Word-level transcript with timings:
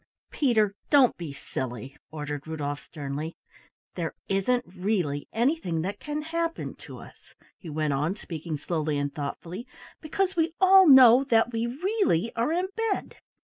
"Peter, 0.31 0.73
don't 0.89 1.15
be 1.15 1.31
silly," 1.31 1.95
ordered 2.09 2.47
Rudolf 2.47 2.83
sternly. 2.83 3.37
"There 3.93 4.15
isn't 4.27 4.65
really 4.65 5.27
anything 5.31 5.83
that 5.83 5.99
can 5.99 6.23
happen 6.23 6.73
to 6.87 6.97
us," 6.97 7.35
he 7.59 7.69
went 7.69 7.93
on, 7.93 8.15
speaking 8.15 8.57
slowly 8.57 8.97
and 8.97 9.13
thoughtfully, 9.13 9.67
"because 10.01 10.35
we 10.35 10.55
all 10.59 10.87
know 10.87 11.23
that 11.25 11.51
we 11.53 11.67
really 11.67 12.31
are 12.35 12.51
in 12.51 12.69
bed. 12.75 13.17